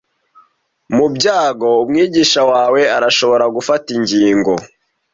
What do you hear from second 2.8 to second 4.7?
arashobora gufata ingingo